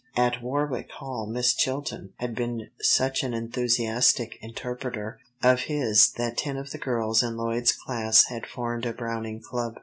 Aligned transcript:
At 0.17 0.41
Warwick 0.41 0.89
Hall 0.93 1.27
Miss 1.27 1.53
Chilton 1.53 2.13
had 2.17 2.33
been 2.33 2.71
such 2.79 3.21
an 3.21 3.35
enthusiastic 3.35 4.39
interpreter 4.41 5.19
of 5.43 5.65
his 5.65 6.09
that 6.13 6.39
ten 6.39 6.57
of 6.57 6.71
the 6.71 6.79
girls 6.79 7.21
in 7.21 7.37
Lloyd's 7.37 7.71
class 7.73 8.23
had 8.23 8.47
formed 8.47 8.87
a 8.87 8.93
Browning 8.93 9.41
club. 9.41 9.77